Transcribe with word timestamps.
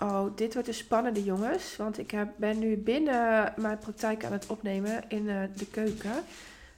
Oh, 0.00 0.36
dit 0.36 0.52
wordt 0.54 0.68
een 0.68 0.74
spannende 0.74 1.24
jongens. 1.24 1.76
Want 1.76 1.98
ik 1.98 2.10
heb, 2.10 2.28
ben 2.36 2.58
nu 2.58 2.76
binnen 2.76 3.52
mijn 3.56 3.78
praktijk 3.78 4.24
aan 4.24 4.32
het 4.32 4.46
opnemen 4.46 5.04
in 5.08 5.24
uh, 5.24 5.42
de 5.56 5.66
keuken. 5.66 6.24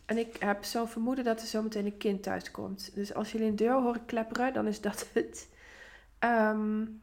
En 0.07 0.19
ik 0.19 0.37
heb 0.39 0.65
zo'n 0.65 0.89
vermoeden 0.89 1.25
dat 1.25 1.41
er 1.41 1.47
zometeen 1.47 1.87
een 1.87 1.97
kind 1.97 2.23
thuis 2.23 2.51
komt. 2.51 2.91
Dus 2.95 3.15
als 3.15 3.33
jullie 3.33 3.49
een 3.49 3.57
deur 3.57 3.81
horen 3.81 4.05
klepperen, 4.07 4.53
dan 4.53 4.67
is 4.67 4.81
dat 4.81 5.07
het. 5.13 5.49
Um, 6.21 7.03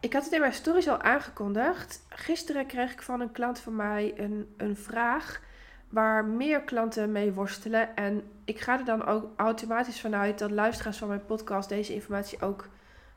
ik 0.00 0.12
had 0.12 0.24
het 0.24 0.32
in 0.32 0.40
mijn 0.40 0.52
stories 0.52 0.88
al 0.88 1.00
aangekondigd. 1.00 2.02
Gisteren 2.08 2.66
kreeg 2.66 2.92
ik 2.92 3.02
van 3.02 3.20
een 3.20 3.32
klant 3.32 3.58
van 3.58 3.76
mij 3.76 4.14
een, 4.16 4.54
een 4.56 4.76
vraag 4.76 5.40
waar 5.88 6.24
meer 6.24 6.60
klanten 6.60 7.12
mee 7.12 7.32
worstelen. 7.32 7.96
En 7.96 8.22
ik 8.44 8.60
ga 8.60 8.78
er 8.78 8.84
dan 8.84 9.04
ook 9.04 9.32
automatisch 9.36 10.00
vanuit 10.00 10.38
dat 10.38 10.50
luisteraars 10.50 10.98
van 10.98 11.08
mijn 11.08 11.24
podcast 11.24 11.68
deze 11.68 11.94
informatie 11.94 12.40
ook 12.40 12.68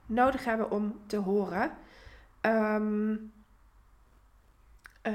nodig 0.08 0.46
hebben 0.46 0.72
om 0.72 1.00
te 1.08 1.18
horen. 1.18 1.72
Ehm, 2.42 3.16
eh, 5.02 5.14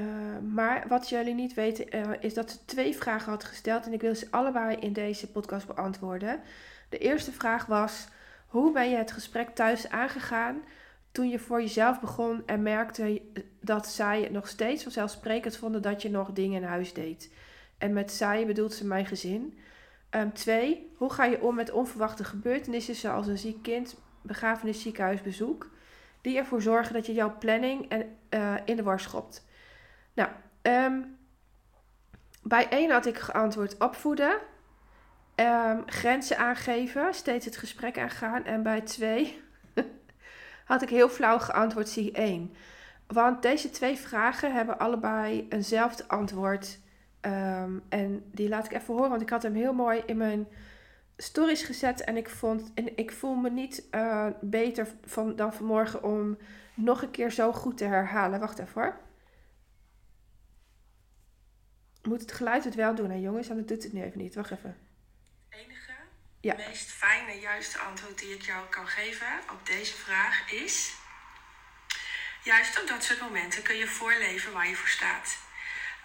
maar 0.53 0.85
wat 0.89 1.09
jullie 1.09 1.35
niet 1.35 1.55
weten 1.55 1.97
uh, 1.97 2.11
is 2.21 2.35
dat 2.35 2.51
ze 2.51 2.65
twee 2.65 2.97
vragen 2.97 3.30
had 3.30 3.45
gesteld 3.45 3.87
en 3.87 3.93
ik 3.93 4.01
wil 4.01 4.15
ze 4.15 4.27
allebei 4.30 4.77
in 4.77 4.93
deze 4.93 5.30
podcast 5.30 5.66
beantwoorden. 5.66 6.41
De 6.89 6.99
eerste 6.99 7.33
vraag 7.33 7.66
was: 7.66 8.09
hoe 8.47 8.73
ben 8.73 8.91
je 8.91 8.97
het 8.97 9.13
gesprek 9.13 9.49
thuis 9.49 9.91
aangegaan 9.91 10.63
toen 11.13 11.29
je 11.29 11.38
voor 11.38 11.61
jezelf 11.61 12.01
begon 12.01 12.43
en 12.47 12.63
merkte 12.63 13.23
dat 13.61 13.87
zij 13.87 14.29
nog 14.30 14.49
steeds 14.49 14.83
vanzelfsprekend 14.83 15.57
vonden 15.57 15.83
dat 15.83 16.02
je 16.02 16.11
nog 16.11 16.33
dingen 16.33 16.63
in 16.63 16.69
huis 16.69 16.93
deed? 16.93 17.33
En 17.79 17.93
met 17.93 18.13
zij 18.13 18.47
bedoelt 18.47 18.74
ze 18.74 18.87
mijn 18.87 19.07
gezin. 19.07 19.59
Um, 20.11 20.33
twee, 20.33 20.93
hoe 20.97 21.13
ga 21.13 21.24
je 21.24 21.43
om 21.43 21.55
met 21.55 21.71
onverwachte 21.71 22.24
gebeurtenissen 22.24 22.95
zoals 22.95 23.27
een 23.27 23.38
ziek 23.38 23.63
kind, 23.63 23.97
begrafenis, 24.23 24.83
ziekenhuisbezoek, 24.83 25.71
die 26.21 26.39
ervoor 26.39 26.63
zorgen 26.63 26.95
dat 26.95 27.07
je 27.07 27.13
jouw 27.13 27.39
planning 27.39 27.88
en, 27.88 28.16
uh, 28.30 28.55
in 28.65 28.77
de 28.77 28.83
war 28.83 29.01
schopt? 29.01 29.46
Nou, 30.15 30.30
um, 30.63 31.16
bij 32.43 32.69
één 32.69 32.91
had 32.91 33.07
ik 33.07 33.19
geantwoord 33.19 33.79
opvoeden, 33.79 34.38
um, 35.37 35.83
grenzen 35.87 36.38
aangeven, 36.38 37.15
steeds 37.15 37.45
het 37.45 37.57
gesprek 37.57 37.99
aangaan. 37.99 38.45
En 38.45 38.63
bij 38.63 38.80
twee 38.80 39.43
had 40.65 40.83
ik 40.83 40.89
heel 40.89 41.09
flauw 41.09 41.39
geantwoord 41.39 41.89
zie 41.89 42.13
één. 42.13 42.55
Want 43.07 43.43
deze 43.43 43.71
twee 43.71 43.96
vragen 43.96 44.55
hebben 44.55 44.79
allebei 44.79 45.46
eenzelfde 45.49 46.09
antwoord. 46.09 46.80
Um, 47.21 47.83
en 47.89 48.24
die 48.33 48.49
laat 48.49 48.65
ik 48.65 48.73
even 48.73 48.95
horen, 48.95 49.11
want 49.11 49.23
ik 49.23 49.30
had 49.30 49.43
hem 49.43 49.55
heel 49.55 49.73
mooi 49.73 50.02
in 50.07 50.16
mijn 50.16 50.46
stories 51.23 51.62
gezet. 51.62 52.04
En 52.04 52.16
ik, 52.16 52.28
vond, 52.28 52.70
en 52.74 52.96
ik 52.96 53.12
voel 53.12 53.34
me 53.34 53.51
niet 53.51 53.84
uh, 53.90 54.26
beter 54.40 54.88
van, 55.04 55.37
dan 55.37 55.54
vanmorgen 55.54 56.02
om 56.02 56.38
nog 56.74 57.02
een 57.02 57.10
keer 57.10 57.30
zo 57.30 57.52
goed 57.52 57.78
te 57.78 57.84
herhalen. 57.84 58.40
Wacht 58.40 58.59
even 58.59 58.82
hoor. 58.82 59.01
Moet 62.02 62.20
het 62.20 62.32
geluid 62.32 62.65
het 62.65 62.74
wel 62.74 62.95
doen, 62.95 63.10
hè 63.10 63.16
jongens? 63.16 63.48
En 63.48 63.56
dat 63.56 63.68
doet 63.68 63.82
het 63.82 63.93
nu 63.93 64.03
even 64.03 64.19
niet. 64.19 64.34
Wacht 64.34 64.50
even. 64.50 64.78
enige, 65.48 65.93
ja. 66.41 66.54
meest 66.56 66.91
fijne, 66.91 67.41
juiste 67.41 67.78
antwoord 67.78 68.19
die 68.19 68.34
ik 68.34 68.43
jou 68.43 68.69
kan 68.69 68.87
geven 68.87 69.26
op 69.53 69.66
deze 69.66 69.94
vraag 69.94 70.53
is... 70.53 71.00
Juist 72.44 72.81
op 72.81 72.88
dat 72.88 73.04
soort 73.04 73.20
momenten 73.20 73.62
kun 73.62 73.76
je 73.76 73.87
voorleven 73.87 74.53
waar 74.53 74.69
je 74.69 74.76
voor 74.76 74.88
staat. 74.88 75.38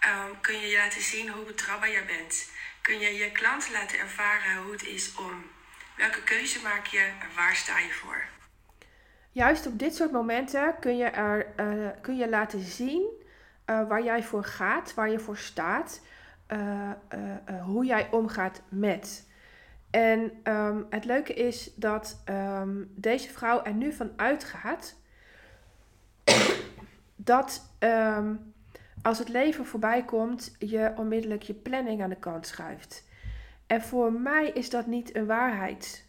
Um, 0.06 0.42
kun 0.42 0.60
je 0.60 0.68
je 0.68 0.78
laten 0.78 1.02
zien 1.02 1.30
hoe 1.30 1.46
betrouwbaar 1.46 1.92
jij 1.92 2.06
bent. 2.06 2.50
Kun 2.88 3.00
je 3.00 3.14
je 3.14 3.32
klant 3.32 3.70
laten 3.72 4.00
ervaren 4.00 4.64
hoe 4.64 4.72
het 4.72 4.84
is 4.84 5.16
om. 5.16 5.44
Welke 5.98 6.24
keuze 6.24 6.62
maak 6.62 6.86
je 6.86 7.00
en 7.00 7.36
waar 7.36 7.56
sta 7.56 7.80
je 7.80 7.92
voor? 7.92 8.24
Juist 9.32 9.68
op 9.68 9.80
dit 9.80 9.96
soort 9.96 10.12
momenten 10.12 10.76
kun 10.80 10.98
je, 10.98 11.06
er, 11.06 11.54
uh, 11.60 11.90
kun 12.02 12.18
je 12.18 12.30
laten 12.30 12.60
zien 12.60 13.02
uh, 13.66 13.88
waar 13.88 14.04
jij 14.04 14.24
voor 14.24 14.44
gaat, 14.44 14.94
waar 14.94 15.10
je 15.10 15.20
voor 15.20 15.38
staat, 15.38 16.02
uh, 16.52 16.92
hoe 17.64 17.86
jij 17.86 18.08
omgaat 18.12 18.62
met. 18.70 19.28
En 19.90 20.32
um, 20.44 20.86
het 20.90 21.06
leuke 21.06 21.34
is 21.34 21.72
dat 21.76 22.24
um, 22.30 22.92
deze 22.96 23.30
vrouw 23.30 23.64
er 23.64 23.74
nu 23.74 23.94
van 23.94 24.12
uitgaat 24.16 24.96
dat 27.16 27.72
um, 27.80 28.54
als 29.02 29.20
het 29.20 29.30
leven 29.30 29.66
voorbij 29.66 30.06
komt, 30.06 30.56
je 30.60 30.94
onmiddellijk 30.96 31.42
je 31.42 31.54
planning 31.54 32.02
aan 32.02 32.10
de 32.10 32.16
kant 32.16 32.48
schuift. 32.48 33.06
En 33.68 33.82
voor 33.82 34.12
mij 34.12 34.50
is 34.50 34.70
dat 34.70 34.86
niet 34.86 35.16
een 35.16 35.26
waarheid. 35.26 36.06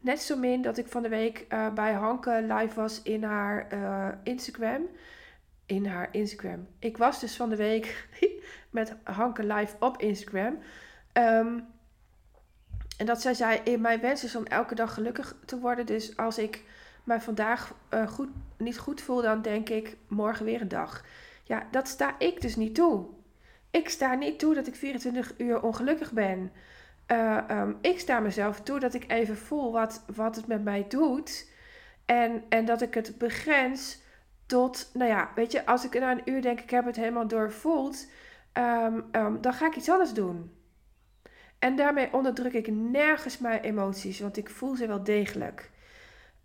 Net 0.00 0.20
zo 0.20 0.36
min 0.36 0.62
dat 0.62 0.78
ik 0.78 0.86
van 0.86 1.02
de 1.02 1.08
week 1.08 1.46
uh, 1.48 1.72
bij 1.72 1.92
Hanke 1.92 2.46
live 2.48 2.74
was 2.74 3.02
in 3.02 3.22
haar 3.22 3.72
uh, 3.72 4.08
Instagram. 4.22 4.86
In 5.66 5.86
haar 5.86 6.08
Instagram. 6.10 6.66
Ik 6.78 6.96
was 6.96 7.20
dus 7.20 7.36
van 7.36 7.48
de 7.48 7.56
week 7.56 8.08
met 8.70 8.96
Hanke 9.02 9.44
live 9.44 9.76
op 9.78 10.00
Instagram. 10.00 10.58
Um, 11.12 11.64
en 12.96 13.06
dat 13.06 13.20
zij 13.20 13.34
zei: 13.34 13.76
Mijn 13.78 14.00
wens 14.00 14.24
is 14.24 14.36
om 14.36 14.44
elke 14.44 14.74
dag 14.74 14.94
gelukkig 14.94 15.36
te 15.44 15.58
worden. 15.58 15.86
Dus 15.86 16.16
als 16.16 16.38
ik 16.38 16.64
mij 17.04 17.20
vandaag 17.20 17.74
goed, 18.06 18.28
niet 18.58 18.78
goed 18.78 19.00
voel, 19.00 19.22
dan 19.22 19.42
denk 19.42 19.68
ik 19.68 19.96
morgen 20.08 20.44
weer 20.44 20.60
een 20.60 20.68
dag. 20.68 21.04
Ja, 21.46 21.66
dat 21.70 21.88
sta 21.88 22.14
ik 22.18 22.40
dus 22.40 22.56
niet 22.56 22.74
toe. 22.74 23.06
Ik 23.70 23.88
sta 23.88 24.14
niet 24.14 24.38
toe 24.38 24.54
dat 24.54 24.66
ik 24.66 24.74
24 24.74 25.34
uur 25.38 25.62
ongelukkig 25.62 26.12
ben. 26.12 26.52
Uh, 27.12 27.38
um, 27.50 27.78
ik 27.80 28.00
sta 28.00 28.20
mezelf 28.20 28.60
toe 28.60 28.80
dat 28.80 28.94
ik 28.94 29.10
even 29.10 29.36
voel 29.36 29.72
wat, 29.72 30.04
wat 30.14 30.36
het 30.36 30.46
met 30.46 30.64
mij 30.64 30.84
doet. 30.88 31.50
En, 32.04 32.44
en 32.48 32.64
dat 32.64 32.82
ik 32.82 32.94
het 32.94 33.18
begrens 33.18 34.00
tot, 34.46 34.90
nou 34.94 35.10
ja, 35.10 35.30
weet 35.34 35.52
je, 35.52 35.66
als 35.66 35.84
ik 35.84 35.98
na 35.98 36.10
een 36.10 36.30
uur 36.30 36.42
denk 36.42 36.60
ik 36.60 36.70
heb 36.70 36.84
het 36.84 36.96
helemaal 36.96 37.28
doorvoeld, 37.28 38.06
um, 38.52 39.04
um, 39.12 39.40
dan 39.40 39.52
ga 39.52 39.66
ik 39.66 39.76
iets 39.76 39.90
anders 39.90 40.12
doen. 40.12 40.50
En 41.58 41.76
daarmee 41.76 42.12
onderdruk 42.12 42.52
ik 42.52 42.66
nergens 42.70 43.38
mijn 43.38 43.60
emoties, 43.60 44.20
want 44.20 44.36
ik 44.36 44.50
voel 44.50 44.76
ze 44.76 44.86
wel 44.86 45.04
degelijk. 45.04 45.70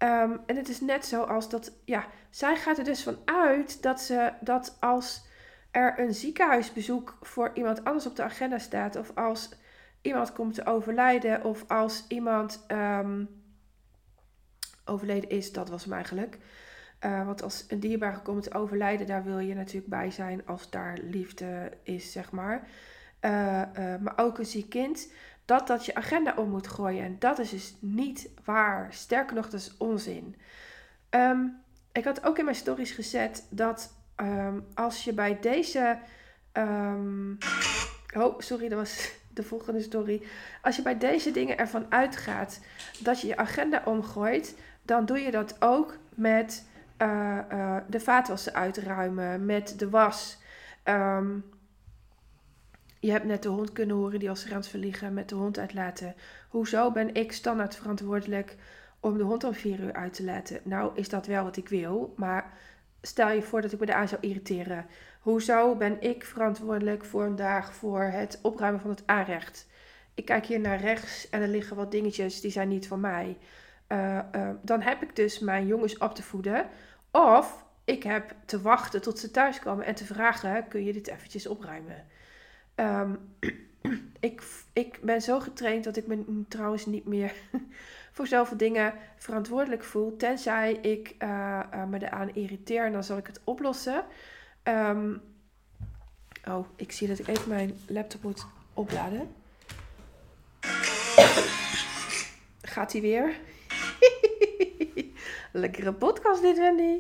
Um, 0.04 0.40
en 0.46 0.56
het 0.56 0.70
is 0.70 0.82
net 0.82 1.06
zo 1.06 1.24
als 1.24 1.50
dat, 1.50 1.72
ja, 1.86 2.06
zij 2.30 2.56
gaat 2.56 2.78
er 2.78 2.84
dus 2.84 3.04
van 3.04 3.18
uit 3.26 3.82
dat 3.82 4.02
ze 4.02 4.34
dat 4.40 4.78
als 4.80 5.26
er 5.72 6.00
een 6.00 6.14
ziekenhuisbezoek 6.14 7.18
voor 7.22 7.52
iemand 7.54 7.84
anders 7.84 8.06
op 8.06 8.16
de 8.16 8.24
agenda 8.24 8.58
staat, 8.58 8.96
of 8.96 9.12
als 9.16 9.50
iemand 10.02 10.34
komt 10.34 10.54
te 10.54 10.66
overlijden, 10.66 11.44
of 11.44 11.64
als 11.68 12.06
iemand 12.08 12.66
um, 12.68 13.30
overleden 14.86 15.30
is, 15.30 15.52
dat 15.52 15.70
was 15.70 15.84
hem 15.84 15.94
eigenlijk. 15.94 16.38
Uh, 17.06 17.26
want 17.26 17.44
als 17.44 17.66
een 17.68 17.80
dierbare 17.80 18.22
komt 18.22 18.44
te 18.44 18.54
overlijden, 18.54 19.08
daar 19.08 19.24
wil 19.24 19.40
je 19.40 19.56
natuurlijk 19.56 19.88
bij 19.88 20.12
zijn 20.12 20.46
als 20.46 20.70
daar 20.70 20.98
liefde 21.02 21.72
is, 21.84 22.12
zeg 22.12 22.32
maar. 22.32 22.68
Uh, 23.22 23.62
uh, 23.78 23.96
maar 24.00 24.14
ook 24.16 24.38
een 24.38 24.46
ziek 24.46 24.70
kind 24.70 25.12
dat 25.52 25.68
dat 25.68 25.86
je 25.86 25.96
agenda 25.96 26.34
om 26.36 26.50
moet 26.50 26.68
gooien. 26.68 27.04
En 27.04 27.16
dat 27.20 27.40
is 27.40 27.50
dus 27.50 27.76
niet 27.80 28.30
waar. 28.44 28.88
Sterker 28.94 29.36
nog, 29.36 29.50
dat 29.50 29.60
is 29.60 29.78
onzin. 29.78 30.36
Um, 31.10 31.62
ik 31.92 32.04
had 32.04 32.26
ook 32.26 32.38
in 32.38 32.44
mijn 32.46 32.56
stories 32.56 32.92
gezet 32.92 33.48
dat 33.50 33.94
um, 34.16 34.66
als 34.74 35.04
je 35.04 35.14
bij 35.14 35.40
deze. 35.40 35.98
Um, 36.54 37.38
oh, 38.16 38.40
sorry, 38.40 38.70
dat 38.70 38.80
was 38.80 39.12
de 39.34 39.44
volgende 39.44 39.82
story. 39.82 40.22
Als 40.62 40.76
je 40.76 40.82
bij 40.82 40.98
deze 40.98 41.32
dingen 41.32 41.58
ervan 41.58 41.86
uitgaat 41.90 42.60
dat 43.00 43.22
je 43.22 43.28
je 43.28 43.38
agenda 43.38 43.82
omgooit, 43.86 44.58
dan 44.82 45.06
doe 45.06 45.20
je 45.20 45.32
dat 45.32 45.56
ook 45.60 45.98
met 46.16 46.66
uh, 46.98 47.38
uh, 47.52 47.78
de 47.88 48.00
vaatwassen 48.00 48.54
uitruimen, 48.54 49.46
met 49.46 49.80
de 49.80 49.90
was. 49.90 50.40
Je 53.02 53.12
hebt 53.12 53.26
net 53.26 53.44
de 53.44 53.50
hond 53.50 53.72
kunnen 53.72 53.96
horen 53.96 54.20
die 54.20 54.30
als 54.30 54.44
grens 54.44 54.70
verliegen 54.70 55.14
met 55.14 55.30
de 55.30 55.36
hond 55.36 55.60
uitlaten. 55.60 56.16
Hoezo 56.50 56.92
ben 56.92 57.14
ik 57.14 57.32
standaard 57.32 57.76
verantwoordelijk 57.76 58.56
om 59.00 59.18
de 59.18 59.24
hond 59.24 59.44
om 59.44 59.54
vier 59.54 59.80
uur 59.80 59.94
uit 59.94 60.14
te 60.14 60.24
laten? 60.24 60.60
Nou, 60.64 60.92
is 60.96 61.10
dat 61.10 61.26
wel 61.26 61.44
wat 61.44 61.58
ik 61.58 61.70
wil, 61.70 62.14
maar 62.16 62.54
stel 63.02 63.32
je 63.32 63.42
voor 63.42 63.62
dat 63.62 63.72
ik 63.72 63.80
me 63.80 63.86
daar 63.86 64.08
zou 64.08 64.22
irriteren. 64.22 64.86
Hoezo 65.20 65.76
ben 65.76 66.02
ik 66.02 66.26
verantwoordelijk 66.26 67.06
voor 67.06 67.24
een 67.24 67.36
dag 67.36 67.74
voor 67.74 68.02
het 68.02 68.40
opruimen 68.42 68.82
van 68.82 68.90
het 68.90 69.04
aanrecht? 69.06 69.68
Ik 70.14 70.26
kijk 70.26 70.46
hier 70.46 70.60
naar 70.60 70.80
rechts 70.80 71.30
en 71.30 71.42
er 71.42 71.48
liggen 71.48 71.76
wat 71.76 71.92
dingetjes 71.92 72.42
die 72.42 72.52
zijn 72.52 72.68
niet 72.68 72.88
van 72.88 73.00
mij. 73.00 73.38
Uh, 73.88 74.20
uh, 74.36 74.50
dan 74.62 74.82
heb 74.82 75.02
ik 75.02 75.16
dus 75.16 75.40
mijn 75.40 75.68
jongens 75.68 75.98
op 75.98 76.16
te 76.16 76.24
voeden. 76.24 76.70
Of 77.12 77.66
ik 77.86 78.04
heb 78.04 78.36
te 78.46 78.62
wachten 78.62 79.02
tot 79.02 79.20
ze 79.20 79.32
thuiskomen 79.32 79.86
en 79.86 79.96
te 79.96 80.06
vragen: 80.06 80.68
kun 80.68 80.84
je 80.84 80.94
dit 80.94 81.08
eventjes 81.08 81.48
opruimen? 81.48 82.08
Um, 82.76 83.20
ik, 84.20 84.44
ik 84.74 85.00
ben 85.02 85.22
zo 85.22 85.40
getraind 85.40 85.84
dat 85.84 85.98
ik 85.98 86.08
me 86.08 86.44
trouwens 86.48 86.86
niet 86.86 87.06
meer 87.06 87.34
voor 88.16 88.28
zoveel 88.28 88.58
dingen 88.58 88.94
verantwoordelijk 89.18 89.84
voel. 89.84 90.16
Tenzij 90.18 90.74
ik 90.74 91.16
uh, 91.20 91.86
me 91.86 92.04
eraan 92.04 92.36
irriteer 92.36 92.86
en 92.86 92.92
dan 92.92 93.04
zal 93.04 93.18
ik 93.18 93.28
het 93.28 93.42
oplossen. 93.44 94.06
Um, 94.64 95.22
oh, 96.48 96.68
ik 96.76 96.92
zie 96.92 97.08
dat 97.08 97.20
ik 97.20 97.28
even 97.28 97.50
mijn 97.50 97.78
laptop 97.88 98.24
moet 98.24 98.46
opladen. 98.74 99.34
Gaat 102.62 102.92
hij 102.92 103.02
weer? 103.02 103.40
Lekkere 105.52 105.94
podcast 105.94 106.42
dit, 106.42 106.58
Wendy. 106.58 107.00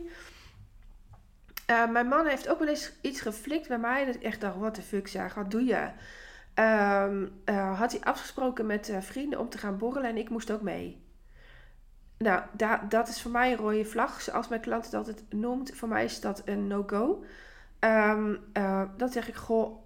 Uh, 1.71 1.91
mijn 1.91 2.07
man 2.07 2.25
heeft 2.25 2.50
ook 2.50 2.59
wel 2.59 2.68
eens 2.68 2.91
iets 3.01 3.21
geflikt 3.21 3.68
bij 3.68 3.79
mij. 3.79 4.06
Dat 4.06 4.15
ik 4.15 4.23
echt 4.23 4.41
dacht, 4.41 4.57
wat 4.57 4.75
de 4.75 4.81
fuck 4.81 5.07
zeg, 5.07 5.33
wat 5.33 5.51
doe 5.51 5.65
je? 5.65 5.89
Um, 6.56 7.41
had 7.75 7.91
hij 7.91 8.01
afgesproken 8.01 8.65
met 8.65 8.89
uh, 8.89 9.01
vrienden 9.01 9.39
om 9.39 9.50
te 9.50 9.57
gaan 9.57 9.77
borrelen 9.77 10.09
en 10.09 10.18
ik 10.18 10.29
moest 10.29 10.51
ook 10.51 10.62
mee. 10.62 11.03
Nou, 12.18 12.44
da 12.51 12.77
dat 12.89 13.07
is 13.07 13.21
voor 13.21 13.31
mij 13.31 13.51
een 13.51 13.57
rode 13.57 13.85
vlag. 13.85 14.21
Zoals 14.21 14.47
mijn 14.47 14.62
klant 14.62 14.85
het 14.85 14.94
altijd 14.94 15.23
noemt. 15.29 15.75
Voor 15.75 15.88
mij 15.88 16.03
is 16.03 16.21
dat 16.21 16.41
een 16.45 16.68
no-go. 16.68 17.23
Um, 17.79 18.39
dan 18.97 19.09
zeg 19.09 19.27
ik, 19.27 19.35
goh, 19.35 19.77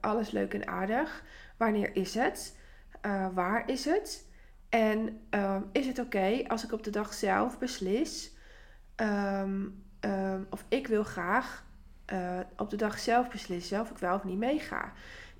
alles 0.00 0.30
leuk 0.30 0.54
en 0.54 0.66
aardig. 0.66 1.22
Wanneer 1.56 1.96
is 1.96 2.14
het? 2.14 2.56
waar 3.34 3.68
is 3.68 3.84
het? 3.84 4.26
En 4.68 5.20
um, 5.30 5.68
is 5.72 5.86
het 5.86 5.98
oké 5.98 6.44
als 6.48 6.64
ik 6.64 6.72
op 6.72 6.82
de 6.82 6.90
dag 6.90 7.14
zelf 7.14 7.58
beslis... 7.58 8.36
of 10.50 10.64
ik 10.68 10.86
wil 10.86 11.04
graag 11.04 11.64
op 12.56 12.70
de 12.70 12.76
dag 12.76 12.98
zelf 12.98 13.28
beslissen 13.28 13.80
of 13.80 13.90
ik 13.90 13.98
wel 13.98 14.14
of 14.14 14.24
niet 14.24 14.38
meega 14.38 14.92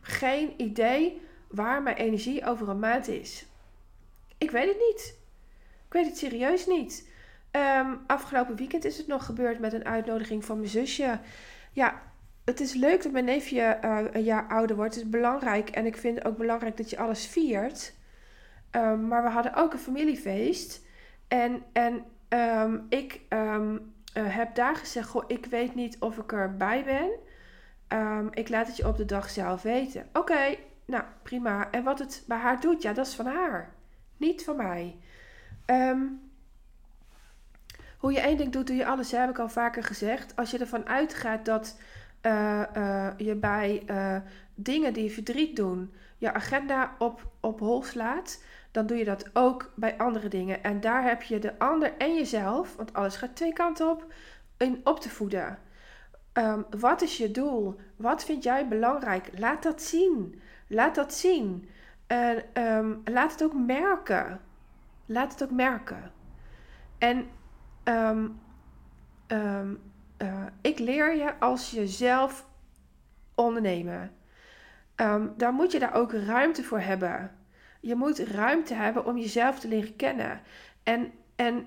geen 0.02 0.54
idee 0.56 1.20
waar 1.48 1.82
mijn 1.82 1.96
energie 1.96 2.46
over 2.46 2.68
een 2.68 2.78
maand 2.78 3.08
is. 3.08 3.46
Ik 4.38 4.50
weet 4.50 4.68
het 4.68 4.78
niet. 4.78 5.18
Ik 5.86 5.92
weet 5.92 6.06
het 6.06 6.18
serieus 6.18 6.66
niet. 6.66 7.10
Um, 7.50 8.00
afgelopen 8.06 8.56
weekend 8.56 8.84
is 8.84 8.98
het 8.98 9.06
nog 9.06 9.24
gebeurd 9.24 9.58
met 9.58 9.72
een 9.72 9.84
uitnodiging 9.84 10.44
van 10.44 10.56
mijn 10.56 10.70
zusje. 10.70 11.18
Ja, 11.72 12.02
het 12.44 12.60
is 12.60 12.74
leuk 12.74 13.02
dat 13.02 13.12
mijn 13.12 13.24
neefje 13.24 13.78
uh, 13.84 14.00
een 14.12 14.22
jaar 14.22 14.48
ouder 14.48 14.76
wordt. 14.76 14.94
Het 14.94 15.04
is 15.04 15.10
belangrijk. 15.10 15.70
En 15.70 15.86
ik 15.86 15.96
vind 15.96 16.18
het 16.18 16.26
ook 16.26 16.36
belangrijk 16.36 16.76
dat 16.76 16.90
je 16.90 16.98
alles 16.98 17.26
viert. 17.26 17.94
Um, 18.70 19.08
maar 19.08 19.22
we 19.22 19.28
hadden 19.28 19.54
ook 19.54 19.72
een 19.72 19.78
familiefeest. 19.78 20.86
En, 21.28 21.62
en 21.72 22.04
ik 22.88 23.20
uh, 24.14 24.36
heb 24.36 24.54
daar 24.54 24.76
gezegd: 24.76 25.08
Goh, 25.08 25.24
ik 25.26 25.46
weet 25.46 25.74
niet 25.74 25.96
of 26.00 26.18
ik 26.18 26.32
erbij 26.32 26.84
ben. 26.84 27.10
Um, 27.98 28.28
ik 28.32 28.48
laat 28.48 28.66
het 28.66 28.76
je 28.76 28.88
op 28.88 28.96
de 28.96 29.04
dag 29.04 29.30
zelf 29.30 29.62
weten. 29.62 30.08
Oké, 30.12 30.56
nou 30.84 31.04
prima. 31.22 31.70
En 31.70 31.82
wat 31.82 31.98
het 31.98 32.24
bij 32.26 32.38
haar 32.38 32.60
doet, 32.60 32.82
ja, 32.82 32.92
dat 32.92 33.06
is 33.06 33.14
van 33.14 33.26
haar. 33.26 33.74
Niet 34.16 34.44
van 34.44 34.56
mij. 34.56 34.96
Um, 35.66 36.30
hoe 37.98 38.12
je 38.12 38.20
één 38.20 38.36
ding 38.36 38.52
doet, 38.52 38.66
doe 38.66 38.76
je 38.76 38.86
alles, 38.86 39.10
heb 39.10 39.30
ik 39.30 39.38
al 39.38 39.48
vaker 39.48 39.84
gezegd. 39.84 40.36
Als 40.36 40.50
je 40.50 40.58
ervan 40.58 40.88
uitgaat 40.88 41.44
dat 41.44 41.78
uh, 42.22 42.62
uh, 42.76 43.08
je 43.16 43.34
bij 43.34 43.82
dingen 44.54 44.92
die 44.92 45.12
verdriet 45.12 45.56
doen, 45.56 45.92
je 46.18 46.32
agenda 46.32 46.94
op, 46.98 47.26
op 47.40 47.60
hol 47.60 47.82
slaat, 47.82 48.42
dan 48.72 48.86
doe 48.86 48.96
je 48.96 49.04
dat 49.04 49.30
ook 49.32 49.72
bij 49.74 49.98
andere 49.98 50.28
dingen. 50.28 50.62
En 50.62 50.80
daar 50.80 51.04
heb 51.04 51.22
je 51.22 51.38
de 51.38 51.58
ander 51.58 51.96
en 51.98 52.14
jezelf, 52.14 52.76
want 52.76 52.92
alles 52.92 53.16
gaat 53.16 53.36
twee 53.36 53.52
kanten 53.52 53.90
op, 53.90 54.12
in 54.56 54.80
op 54.84 55.00
te 55.00 55.08
voeden. 55.10 55.58
Um, 56.32 56.66
wat 56.78 57.02
is 57.02 57.16
je 57.16 57.30
doel? 57.30 57.80
Wat 57.96 58.24
vind 58.24 58.42
jij 58.42 58.68
belangrijk? 58.68 59.30
Laat 59.38 59.62
dat 59.62 59.82
zien. 59.82 60.40
Laat 60.66 60.94
dat 60.94 61.14
zien. 61.14 61.68
En 62.06 62.62
um, 62.62 63.00
laat 63.04 63.32
het 63.32 63.44
ook 63.44 63.54
merken. 63.54 64.40
Laat 65.06 65.32
het 65.32 65.42
ook 65.42 65.56
merken. 65.56 66.12
En 66.98 67.26
um, 67.84 68.40
uh, 69.28 70.46
ik 70.60 70.78
leer 70.78 71.16
je 71.16 71.38
als 71.38 71.70
je 71.70 71.86
zelf 71.86 72.46
ondernemen. 73.34 74.10
dan 75.36 75.54
moet 75.54 75.72
je 75.72 75.78
daar 75.78 75.94
ook 75.94 76.12
ruimte 76.12 76.62
voor 76.62 76.80
hebben. 76.80 77.30
Je 77.82 77.94
moet 77.94 78.18
ruimte 78.18 78.74
hebben 78.74 79.04
om 79.04 79.18
jezelf 79.18 79.58
te 79.58 79.68
leren 79.68 79.96
kennen. 79.96 80.40
En, 80.82 81.12
en 81.36 81.66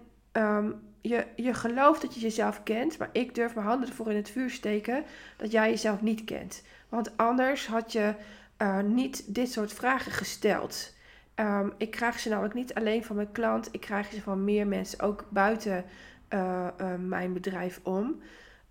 je, 1.01 1.25
je 1.35 1.53
gelooft 1.53 2.01
dat 2.01 2.13
je 2.13 2.19
jezelf 2.19 2.63
kent, 2.63 2.97
maar 2.97 3.09
ik 3.12 3.35
durf 3.35 3.56
mijn 3.56 3.67
handen 3.67 3.89
ervoor 3.89 4.09
in 4.09 4.15
het 4.15 4.29
vuur 4.29 4.50
steken 4.50 5.03
dat 5.38 5.51
jij 5.51 5.69
jezelf 5.69 6.01
niet 6.01 6.23
kent. 6.23 6.63
Want 6.89 7.17
anders 7.17 7.67
had 7.67 7.91
je 7.91 8.13
uh, 8.62 8.79
niet 8.81 9.35
dit 9.35 9.51
soort 9.51 9.73
vragen 9.73 10.12
gesteld. 10.12 10.94
Um, 11.35 11.73
ik 11.77 11.91
krijg 11.91 12.19
ze 12.19 12.29
namelijk 12.29 12.53
niet 12.53 12.73
alleen 12.73 13.03
van 13.03 13.15
mijn 13.15 13.31
klant, 13.31 13.67
ik 13.71 13.81
krijg 13.81 14.12
ze 14.12 14.21
van 14.21 14.44
meer 14.44 14.67
mensen, 14.67 15.00
ook 15.00 15.25
buiten 15.29 15.85
uh, 16.29 16.67
uh, 16.81 16.94
mijn 16.95 17.33
bedrijf 17.33 17.79
om. 17.83 18.21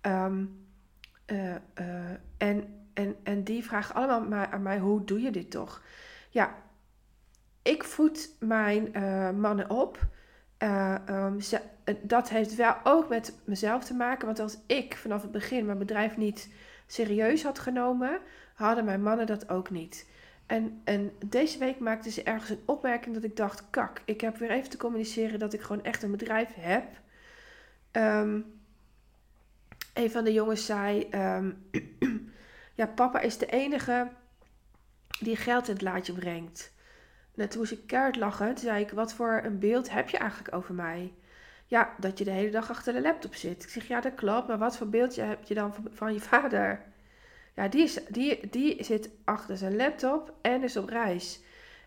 Um, 0.01 0.63
en, 2.37 2.85
en, 2.93 3.15
en 3.23 3.43
die 3.43 3.63
vragen 3.63 3.95
allemaal 3.95 4.45
aan 4.45 4.61
mij: 4.61 4.79
hoe 4.79 5.03
doe 5.03 5.21
je 5.21 5.31
dit 5.31 5.51
toch? 5.51 5.81
Ja, 6.29 6.55
ik 7.65 7.83
voed 7.83 8.35
mijn 8.39 8.91
mannen 9.39 9.69
op. 9.69 9.99
Um, 11.09 11.41
ze, 11.41 11.61
dat 12.01 12.29
heeft 12.29 12.55
wel 12.55 12.75
ook 12.83 13.09
met 13.09 13.33
mezelf 13.45 13.83
te 13.83 13.93
maken. 13.93 14.25
Want 14.25 14.39
als 14.39 14.57
ik 14.65 14.97
vanaf 14.97 15.21
het 15.21 15.31
begin 15.31 15.65
mijn 15.65 15.77
bedrijf 15.77 16.17
niet 16.17 16.49
serieus 16.87 17.43
had 17.43 17.59
genomen, 17.59 18.19
hadden 18.53 18.85
mijn 18.85 19.03
mannen 19.03 19.25
dat 19.25 19.49
ook 19.49 19.69
niet. 19.69 20.07
En, 20.45 20.81
en 20.83 21.11
deze 21.25 21.57
week 21.57 21.79
maakte 21.79 22.11
ze 22.11 22.23
ergens 22.23 22.49
een 22.49 22.63
opmerking 22.65 23.15
dat 23.15 23.23
ik 23.23 23.35
dacht: 23.35 23.69
kak, 23.69 24.01
ik 24.05 24.21
heb 24.21 24.37
weer 24.37 24.51
even 24.51 24.69
te 24.69 24.77
communiceren 24.77 25.39
dat 25.39 25.53
ik 25.53 25.61
gewoon 25.61 25.83
echt 25.83 26.03
een 26.03 26.11
bedrijf 26.11 26.49
heb. 26.53 26.85
Um, 27.91 28.45
een 29.93 30.11
van 30.11 30.23
de 30.23 30.33
jongens 30.33 30.65
zei: 30.65 31.07
um, 31.11 31.69
Ja, 32.75 32.85
papa 32.85 33.19
is 33.19 33.37
de 33.37 33.45
enige 33.45 34.07
die 35.19 35.35
geld 35.35 35.67
in 35.67 35.73
het 35.73 35.81
laadje 35.81 36.13
brengt. 36.13 36.73
En 37.37 37.49
toen 37.49 37.59
moest 37.59 37.71
ik 37.71 38.15
lachen. 38.15 38.57
Zei 38.57 38.83
ik: 38.83 38.91
Wat 38.91 39.13
voor 39.13 39.41
een 39.43 39.59
beeld 39.59 39.89
heb 39.89 40.09
je 40.09 40.17
eigenlijk 40.17 40.55
over 40.55 40.73
mij? 40.73 41.13
Ja, 41.67 41.95
dat 41.97 42.17
je 42.17 42.23
de 42.23 42.31
hele 42.31 42.51
dag 42.51 42.69
achter 42.69 42.93
de 42.93 43.01
laptop 43.01 43.35
zit. 43.35 43.63
Ik 43.63 43.69
zeg, 43.69 43.87
ja, 43.87 44.01
dat 44.01 44.15
klopt. 44.15 44.47
Maar 44.47 44.57
wat 44.57 44.77
voor 44.77 44.89
beeldje 44.89 45.21
heb 45.21 45.43
je 45.43 45.53
dan 45.53 45.73
van 45.91 46.13
je 46.13 46.19
vader? 46.19 46.81
Ja, 47.55 47.67
die, 47.67 47.83
is, 47.83 47.99
die, 48.09 48.49
die 48.49 48.83
zit 48.83 49.09
achter 49.23 49.57
zijn 49.57 49.75
laptop 49.75 50.33
en 50.41 50.63
is 50.63 50.77
op 50.77 50.89
reis. 50.89 51.41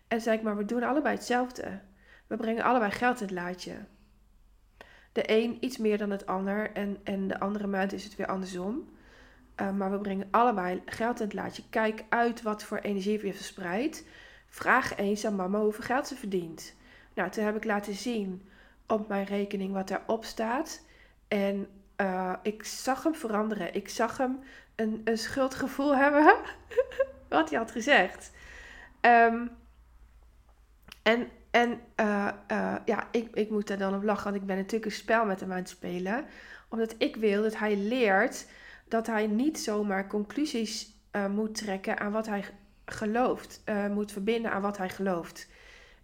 En 0.07 0.21
zei 0.21 0.37
ik, 0.37 0.43
maar 0.43 0.57
we 0.57 0.65
doen 0.65 0.83
allebei 0.83 1.15
hetzelfde. 1.15 1.79
We 2.27 2.35
brengen 2.35 2.63
allebei 2.63 2.91
geld 2.91 3.21
in 3.21 3.25
het 3.25 3.35
laadje. 3.35 3.73
De 5.11 5.23
een 5.25 5.57
iets 5.59 5.77
meer 5.77 5.97
dan 5.97 6.09
het 6.09 6.25
ander. 6.25 6.71
En, 6.71 6.97
en 7.03 7.27
de 7.27 7.39
andere 7.39 7.67
maand 7.67 7.93
is 7.93 8.03
het 8.03 8.15
weer 8.15 8.27
andersom. 8.27 8.89
Uh, 9.61 9.71
maar 9.71 9.91
we 9.91 9.97
brengen 9.97 10.27
allebei 10.31 10.81
geld 10.85 11.19
in 11.19 11.25
het 11.25 11.35
laadje. 11.35 11.63
Kijk 11.69 12.03
uit 12.09 12.41
wat 12.41 12.63
voor 12.63 12.77
energie 12.77 13.25
je 13.25 13.33
verspreidt. 13.33 14.05
Vraag 14.49 14.95
eens 14.95 15.25
aan 15.25 15.35
mama 15.35 15.59
hoeveel 15.59 15.83
geld 15.83 16.07
ze 16.07 16.15
verdient. 16.15 16.75
Nou, 17.13 17.29
toen 17.29 17.43
heb 17.43 17.55
ik 17.55 17.63
laten 17.63 17.93
zien 17.93 18.49
op 18.87 19.07
mijn 19.07 19.25
rekening 19.25 19.73
wat 19.73 19.87
daarop 19.87 20.25
staat. 20.25 20.81
En 21.27 21.67
uh, 21.97 22.33
ik 22.43 22.63
zag 22.63 23.03
hem 23.03 23.15
veranderen. 23.15 23.73
Ik 23.73 23.89
zag 23.89 24.17
hem 24.17 24.39
een, 24.75 25.01
een 25.03 25.17
schuldgevoel 25.17 25.95
hebben. 26.03 26.35
wat 27.27 27.49
hij 27.49 27.59
had 27.59 27.71
gezegd. 27.71 28.31
Um, 29.01 29.51
en 31.03 31.29
en 31.51 31.81
uh, 31.99 32.29
uh, 32.51 32.75
ja, 32.85 33.07
ik, 33.11 33.35
ik 33.35 33.49
moet 33.49 33.67
daar 33.67 33.77
dan 33.77 33.95
op 33.95 34.03
lachen, 34.03 34.23
want 34.23 34.35
ik 34.35 34.45
ben 34.45 34.55
natuurlijk 34.55 34.85
een 34.85 34.91
spel 34.91 35.25
met 35.25 35.39
hem 35.39 35.51
aan 35.51 35.57
het 35.57 35.69
spelen. 35.69 36.25
Omdat 36.69 36.95
ik 36.97 37.15
wil 37.15 37.43
dat 37.43 37.57
hij 37.57 37.77
leert 37.77 38.47
dat 38.87 39.07
hij 39.07 39.27
niet 39.27 39.59
zomaar 39.59 40.07
conclusies 40.07 40.93
moet 41.29 41.55
trekken 41.55 41.99
aan 41.99 42.11
wat 42.11 42.27
hij 42.27 42.43
gelooft. 42.91 43.63
moet 43.91 44.11
verbinden 44.11 44.51
aan 44.51 44.61
wat 44.61 44.77
hij 44.77 44.89
gelooft. 44.89 45.47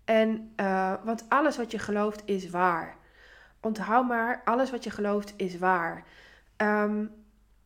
En, 0.05 0.53
uh, 0.59 0.93
want 1.03 1.25
alles 1.29 1.57
wat 1.57 1.71
je 1.71 1.79
gelooft 1.79 2.21
is 2.25 2.49
waar. 2.49 2.95
Onthoud 3.59 4.07
maar, 4.07 4.41
alles 4.45 4.71
wat 4.71 4.83
je 4.83 4.89
gelooft 4.89 5.33
is 5.37 5.57
waar. 5.57 6.03
Um, 6.57 7.11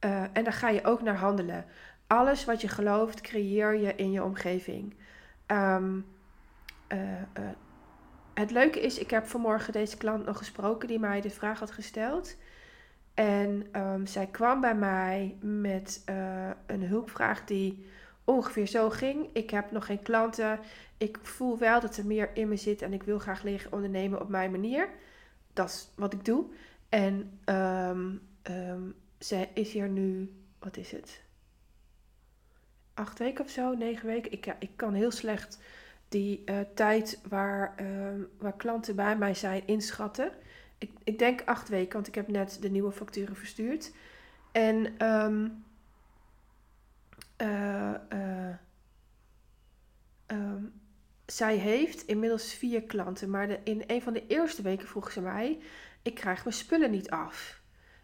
uh, 0.05 0.21
en 0.21 0.43
daar 0.43 0.53
ga 0.53 0.69
je 0.69 0.85
ook 0.85 1.01
naar 1.01 1.15
handelen. 1.15 1.65
Alles 2.07 2.45
wat 2.45 2.61
je 2.61 2.67
gelooft, 2.67 3.21
creëer 3.21 3.75
je 3.75 3.95
in 3.95 4.11
je 4.11 4.23
omgeving. 4.23 4.95
Uh, 5.47 5.77
het 8.33 8.51
leuke 8.51 8.81
is, 8.81 8.97
ik 8.97 9.09
heb 9.09 9.25
vanmorgen 9.25 9.73
deze 9.73 9.97
klant 9.97 10.25
nog 10.25 10.37
gesproken 10.37 10.87
die 10.87 10.99
mij 10.99 11.21
de 11.21 11.29
vraag 11.29 11.59
had 11.59 11.71
gesteld. 11.71 12.35
En 13.13 13.67
um, 13.75 14.05
zij 14.05 14.27
kwam 14.27 14.61
bij 14.61 14.75
mij 14.75 15.37
met 15.41 16.03
een 16.65 16.83
hulpvraag 16.83 17.45
die 17.45 17.87
ongeveer 18.29 18.67
zo 18.67 18.89
ging. 18.89 19.29
Ik 19.33 19.49
heb 19.49 19.71
nog 19.71 19.85
geen 19.85 20.01
klanten. 20.01 20.59
Ik 20.97 21.19
voel 21.21 21.57
wel 21.57 21.79
dat 21.79 21.97
er 21.97 22.05
meer 22.05 22.29
in 22.33 22.47
me 22.47 22.55
zit 22.55 22.81
en 22.81 22.93
ik 22.93 23.03
wil 23.03 23.19
graag 23.19 23.43
leren 23.43 23.71
ondernemen 23.71 24.21
op 24.21 24.29
mijn 24.29 24.51
manier. 24.51 24.89
Dat 25.53 25.69
is 25.69 25.89
wat 25.95 26.13
ik 26.13 26.25
doe. 26.25 26.45
En 26.89 27.39
um, 27.45 28.21
um, 28.43 28.95
zij 29.17 29.49
is 29.53 29.71
hier 29.71 29.89
nu, 29.89 30.33
wat 30.59 30.77
is 30.77 30.91
het? 30.91 31.21
Acht 32.93 33.19
weken 33.19 33.43
of 33.45 33.49
zo, 33.51 33.73
negen 33.73 34.07
weken. 34.07 34.31
Ik, 34.31 34.55
ik 34.59 34.71
kan 34.75 34.93
heel 34.93 35.11
slecht 35.11 35.59
die 36.09 36.41
uh, 36.45 36.59
tijd 36.75 37.21
waar, 37.29 37.75
um, 37.79 38.29
waar 38.37 38.55
klanten 38.55 38.95
bij 38.95 39.17
mij 39.17 39.33
zijn 39.33 39.63
inschatten. 39.65 40.31
Ik, 40.77 40.91
ik 41.03 41.19
denk 41.19 41.41
acht 41.45 41.69
weken, 41.69 41.93
want 41.93 42.07
ik 42.07 42.15
heb 42.15 42.27
net 42.27 42.57
de 42.61 42.69
nieuwe 42.69 42.91
facturen 42.91 43.35
verstuurd. 43.35 43.91
En 44.51 44.97
uh, 47.41 47.93
uh, 48.13 48.55
um, 50.27 50.81
zij 51.25 51.55
heeft 51.55 52.05
inmiddels 52.05 52.53
vier 52.53 52.83
klanten, 52.83 53.29
maar 53.29 53.59
in 53.63 53.83
een 53.87 54.01
van 54.01 54.13
de 54.13 54.27
eerste 54.27 54.61
weken 54.61 54.87
vroeg 54.87 55.11
ze 55.11 55.21
mij: 55.21 55.59
Ik 56.01 56.15
krijg 56.15 56.43
mijn 56.43 56.55
spullen 56.55 56.91
niet 56.91 57.09
af. 57.09 57.61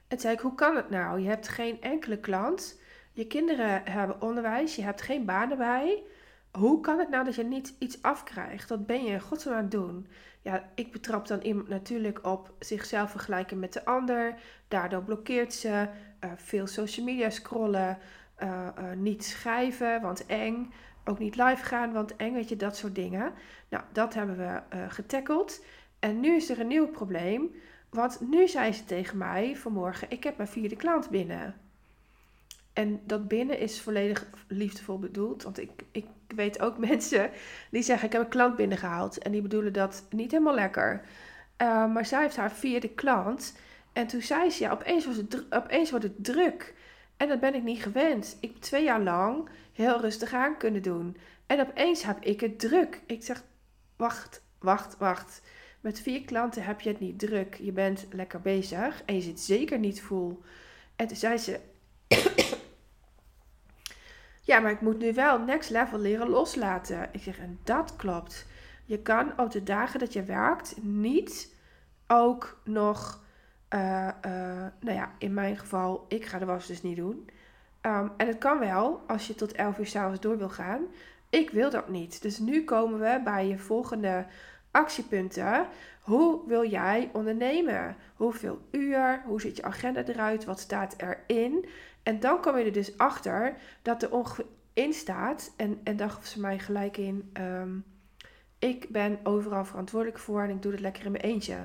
En 0.07 0.19
zei 0.19 0.33
ik: 0.33 0.39
Hoe 0.39 0.55
kan 0.55 0.75
het 0.75 0.89
nou? 0.89 1.19
Je 1.19 1.27
hebt 1.27 1.47
geen 1.47 1.81
enkele 1.81 2.19
klant, 2.19 2.79
je 3.11 3.27
kinderen 3.27 3.83
hebben 3.83 4.21
onderwijs, 4.21 4.75
je 4.75 4.81
hebt 4.81 5.01
geen 5.01 5.25
baan 5.25 5.51
erbij. 5.51 6.03
Hoe 6.51 6.81
kan 6.81 6.99
het 6.99 7.09
nou 7.09 7.25
dat 7.25 7.35
je 7.35 7.43
niet 7.43 7.75
iets 7.79 8.01
afkrijgt? 8.01 8.69
Wat 8.69 8.85
ben 8.85 9.03
je 9.03 9.11
in 9.11 9.21
godsnaam 9.21 9.55
aan 9.55 9.61
het 9.61 9.71
doen? 9.71 10.07
Ja, 10.41 10.69
ik 10.75 10.91
betrap 10.91 11.27
dan 11.27 11.41
iemand 11.41 11.67
natuurlijk 11.67 12.25
op 12.25 12.53
zichzelf 12.59 13.11
vergelijken 13.11 13.59
met 13.59 13.73
de 13.73 13.85
ander. 13.85 14.35
Daardoor 14.67 15.03
blokkeert 15.03 15.53
ze. 15.53 15.87
Uh, 16.23 16.31
veel 16.35 16.67
social 16.67 17.05
media 17.05 17.29
scrollen. 17.29 17.97
Uh, 18.43 18.67
uh, 18.79 18.91
niet 18.97 19.23
schrijven, 19.23 20.01
want 20.01 20.25
eng. 20.25 20.73
Ook 21.05 21.19
niet 21.19 21.35
live 21.35 21.63
gaan, 21.63 21.93
want 21.93 22.15
eng, 22.15 22.33
weet 22.33 22.49
je, 22.49 22.55
dat 22.55 22.77
soort 22.77 22.95
dingen. 22.95 23.33
Nou, 23.69 23.83
dat 23.91 24.13
hebben 24.13 24.37
we 24.37 24.61
getackeld. 24.89 25.63
En 25.99 26.19
nu 26.19 26.35
is 26.35 26.49
er 26.49 26.59
een 26.59 26.67
nieuw 26.67 26.87
probleem. 26.87 27.55
Want 27.89 28.19
nu 28.29 28.47
zei 28.47 28.71
ze 28.71 28.85
tegen 28.85 29.17
mij 29.17 29.55
vanmorgen: 29.55 30.11
Ik 30.11 30.23
heb 30.23 30.37
mijn 30.37 30.49
vierde 30.49 30.75
klant 30.75 31.09
binnen. 31.09 31.55
En 32.73 33.01
dat 33.05 33.27
binnen 33.27 33.59
is 33.59 33.81
volledig 33.81 34.27
liefdevol 34.47 34.99
bedoeld. 34.99 35.43
Want 35.43 35.59
ik, 35.59 35.71
ik 35.91 36.05
weet 36.27 36.61
ook 36.61 36.77
mensen 36.87 37.29
die 37.71 37.81
zeggen: 37.81 38.05
Ik 38.05 38.13
heb 38.13 38.21
een 38.21 38.29
klant 38.29 38.55
binnengehaald. 38.55 39.17
En 39.17 39.31
die 39.31 39.41
bedoelen 39.41 39.73
dat 39.73 40.05
niet 40.09 40.31
helemaal 40.31 40.53
lekker. 40.53 41.05
Uh, 41.61 41.93
maar 41.93 42.05
zij 42.05 42.21
heeft 42.21 42.35
haar 42.35 42.51
vierde 42.51 42.89
klant. 42.89 43.57
En 43.93 44.07
toen 44.07 44.21
zei 44.21 44.49
ze: 44.49 44.63
Ja, 44.63 44.71
opeens, 44.71 45.05
was 45.05 45.15
het, 45.15 45.45
opeens 45.49 45.89
wordt 45.89 46.05
het 46.05 46.23
druk. 46.23 46.73
En 47.17 47.27
dat 47.27 47.39
ben 47.39 47.55
ik 47.55 47.63
niet 47.63 47.83
gewend. 47.83 48.37
Ik 48.39 48.49
heb 48.49 48.61
twee 48.61 48.83
jaar 48.83 49.01
lang 49.01 49.49
heel 49.73 50.01
rustig 50.01 50.33
aan 50.33 50.57
kunnen 50.57 50.81
doen. 50.81 51.17
En 51.45 51.59
opeens 51.59 52.03
heb 52.03 52.23
ik 52.23 52.39
het 52.39 52.59
druk. 52.59 53.01
Ik 53.05 53.23
zeg: 53.23 53.43
Wacht, 53.95 54.43
wacht, 54.59 54.97
wacht. 54.97 55.41
Met 55.81 55.99
vier 55.99 56.21
klanten 56.21 56.63
heb 56.63 56.81
je 56.81 56.89
het 56.89 56.99
niet 56.99 57.19
druk. 57.19 57.55
Je 57.55 57.71
bent 57.71 58.05
lekker 58.11 58.41
bezig 58.41 59.03
en 59.05 59.15
je 59.15 59.21
zit 59.21 59.39
zeker 59.39 59.79
niet 59.79 60.01
vol. 60.01 60.41
En 60.95 61.07
toen 61.07 61.17
zei 61.17 61.37
ze: 61.37 61.59
Ja, 64.41 64.59
maar 64.59 64.71
ik 64.71 64.81
moet 64.81 64.99
nu 64.99 65.13
wel 65.13 65.39
next 65.39 65.69
level 65.69 65.99
leren 65.99 66.29
loslaten. 66.29 67.09
Ik 67.11 67.21
zeg: 67.21 67.39
En 67.39 67.59
dat 67.63 67.95
klopt. 67.95 68.45
Je 68.85 68.99
kan 68.99 69.39
op 69.39 69.51
de 69.51 69.63
dagen 69.63 69.99
dat 69.99 70.13
je 70.13 70.23
werkt 70.23 70.75
niet 70.81 71.53
ook 72.07 72.61
nog. 72.63 73.23
Uh, 73.69 74.09
nou 74.79 74.97
ja, 74.97 75.11
in 75.17 75.33
mijn 75.33 75.57
geval, 75.57 76.05
ik 76.07 76.25
ga 76.25 76.39
de 76.39 76.45
was 76.45 76.67
dus 76.67 76.81
niet 76.81 76.95
doen. 76.95 77.29
Um, 77.81 78.11
en 78.17 78.27
het 78.27 78.37
kan 78.37 78.59
wel 78.59 79.03
als 79.07 79.27
je 79.27 79.35
tot 79.35 79.51
11 79.51 79.77
uur 79.77 79.85
s'avonds 79.85 80.19
door 80.19 80.37
wil 80.37 80.49
gaan. 80.49 80.81
Ik 81.29 81.49
wil 81.49 81.69
dat 81.69 81.89
niet. 81.89 82.21
Dus 82.21 82.39
nu 82.39 82.63
komen 82.63 82.99
we 82.99 83.21
bij 83.23 83.47
je 83.47 83.57
volgende 83.57 84.25
actiepunten. 84.71 85.67
Hoe 86.01 86.47
wil 86.47 86.69
jij 86.69 87.09
ondernemen? 87.13 87.95
Hoeveel 88.15 88.61
uur? 88.71 89.21
Hoe 89.25 89.41
ziet 89.41 89.57
je 89.57 89.63
agenda 89.63 90.03
eruit? 90.03 90.45
Wat 90.45 90.59
staat 90.59 90.95
erin? 90.97 91.65
En 92.03 92.19
dan 92.19 92.41
kom 92.41 92.57
je 92.57 92.65
er 92.65 92.71
dus 92.71 92.97
achter 92.97 93.55
dat 93.81 94.03
er 94.03 94.11
ongeveer 94.11 94.45
in 94.73 94.93
staat. 94.93 95.53
En, 95.57 95.79
en 95.83 95.97
daar 95.97 96.17
ze 96.23 96.39
mij 96.39 96.59
gelijk 96.59 96.97
in. 96.97 97.31
Um, 97.33 97.85
ik 98.59 98.89
ben 98.89 99.19
overal 99.23 99.65
verantwoordelijk 99.65 100.19
voor 100.19 100.41
en 100.41 100.49
ik 100.49 100.61
doe 100.61 100.71
het 100.71 100.81
lekker 100.81 101.05
in 101.05 101.11
mijn 101.11 101.23
eentje. 101.23 101.57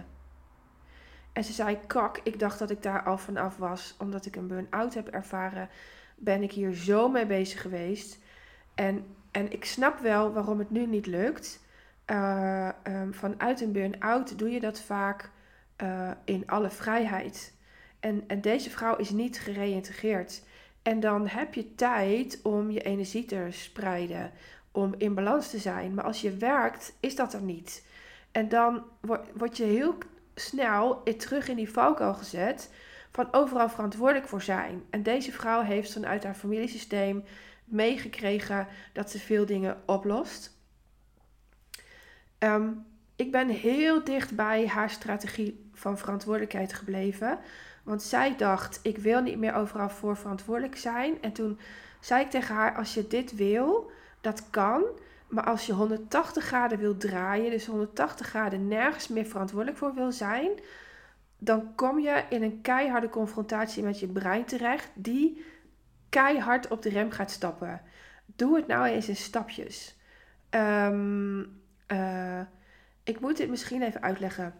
En 1.33 1.45
ze 1.45 1.53
zei: 1.53 1.79
Kak, 1.87 2.21
ik 2.23 2.39
dacht 2.39 2.59
dat 2.59 2.71
ik 2.71 2.83
daar 2.83 3.03
al 3.03 3.19
vanaf 3.19 3.57
was. 3.57 3.95
Omdat 3.99 4.27
ik 4.27 4.37
een 4.37 4.47
burn-out 4.47 4.95
heb 4.95 5.09
ervaren, 5.09 5.69
ben 6.17 6.43
ik 6.43 6.53
hier 6.53 6.75
zo 6.75 7.09
mee 7.09 7.27
bezig 7.27 7.61
geweest. 7.61 8.19
En, 8.75 9.07
en 9.31 9.53
ik 9.53 9.65
snap 9.65 9.99
wel 9.99 10.33
waarom 10.33 10.59
het 10.59 10.71
nu 10.71 10.87
niet 10.87 11.07
lukt. 11.07 11.61
Uh, 12.07 12.69
um, 12.85 13.15
vanuit 13.15 13.61
een 13.61 13.73
burn-out 13.73 14.39
doe 14.39 14.51
je 14.51 14.61
dat 14.61 14.81
vaak 14.81 15.31
uh, 15.83 16.11
in 16.25 16.43
alle 16.47 16.71
vrijheid. 16.71 17.55
En, 18.01 18.25
en 18.27 18.41
deze 18.41 18.71
vrouw 18.71 18.97
is 18.97 19.11
niet 19.11 19.41
gereïntegreerd. 19.41 20.43
En 20.83 21.01
dan 21.01 21.27
heb 21.27 21.55
je 21.55 21.75
tijd 21.75 22.41
om 22.43 22.71
je 22.71 22.81
energie 22.81 23.25
te 23.25 23.47
spreiden, 23.51 24.31
om 24.73 24.95
in 24.99 25.15
balans 25.15 25.51
te 25.51 25.59
zijn. 25.59 25.95
Maar 25.95 26.05
als 26.05 26.21
je 26.21 26.37
werkt, 26.37 26.97
is 27.01 27.17
dat 27.17 27.33
er 27.33 27.43
niet. 27.43 27.87
En 28.33 28.49
dan 28.49 28.85
word 29.35 29.57
je 29.57 29.65
heel 29.65 29.99
snel 30.41 31.03
terug 31.03 31.49
in 31.49 31.57
die 31.57 31.73
valkuil 31.73 32.15
gezet 32.15 32.71
van 33.13 33.33
overal 33.33 33.69
verantwoordelijk 33.69 34.29
voor 34.29 34.43
zijn. 34.43 34.83
En 34.91 35.03
deze 35.03 35.33
vrouw 35.33 35.63
heeft 35.63 35.93
vanuit 35.93 36.25
haar 36.25 36.35
familiesysteem 36.35 37.25
meegekregen 37.65 38.67
dat 38.93 39.11
ze 39.11 39.19
veel 39.19 39.47
dingen 39.47 39.83
oplost. 39.87 40.59
Um, 42.39 42.87
ik 43.17 43.31
ben 43.31 43.49
heel 43.49 44.05
dicht 44.05 44.37
bij 44.37 44.67
haar 44.67 44.91
strategie 44.91 45.71
van 45.75 45.99
verantwoordelijkheid 45.99 46.73
gebleven. 46.73 47.39
Want 47.83 48.03
zij 48.03 48.37
dacht, 48.37 48.81
ik 48.83 48.99
wil 48.99 49.23
niet 49.23 49.39
meer 49.39 49.55
overal 49.55 49.91
voor 49.91 50.17
verantwoordelijk 50.17 50.77
zijn. 50.77 51.23
En 51.23 51.33
toen 51.33 51.59
zei 52.01 52.25
ik 52.25 52.31
tegen 52.31 52.55
haar, 52.55 52.77
als 52.77 52.95
je 52.95 53.07
dit 53.07 53.35
wil, 53.37 53.91
dat 54.21 54.51
kan. 54.51 54.83
Maar 55.31 55.45
als 55.45 55.67
je 55.67 55.73
180 55.73 56.45
graden 56.45 56.79
wil 56.79 56.97
draaien, 56.97 57.51
dus 57.51 57.67
180 57.67 58.27
graden 58.27 58.69
nergens 58.69 59.09
meer 59.09 59.27
verantwoordelijk 59.27 59.79
voor 59.79 59.95
wil 59.95 60.13
zijn, 60.13 60.51
dan 61.39 61.75
kom 61.75 61.99
je 61.99 62.25
in 62.29 62.43
een 62.43 62.61
keiharde 62.61 63.09
confrontatie 63.09 63.83
met 63.83 64.01
je 64.01 64.07
brein 64.07 64.45
terecht, 64.45 64.91
die 64.95 65.45
keihard 66.09 66.69
op 66.69 66.83
de 66.83 66.89
rem 66.89 67.11
gaat 67.11 67.31
stappen. 67.31 67.83
Doe 68.27 68.57
het 68.57 68.67
nou 68.67 68.87
eens 68.87 69.09
in 69.09 69.17
stapjes. 69.17 69.97
Um, 70.51 71.61
uh, 71.89 72.41
ik 73.05 73.21
moet 73.21 73.37
dit 73.37 73.49
misschien 73.49 73.83
even 73.83 74.03
uitleggen. 74.03 74.55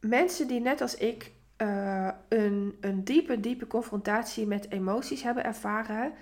Mensen 0.00 0.46
die 0.46 0.60
net 0.60 0.80
als 0.80 0.94
ik 0.94 1.32
uh, 1.58 2.10
een, 2.28 2.76
een 2.80 3.04
diepe, 3.04 3.40
diepe 3.40 3.66
confrontatie 3.66 4.46
met 4.46 4.70
emoties 4.70 5.22
hebben 5.22 5.44
ervaren, 5.44 6.12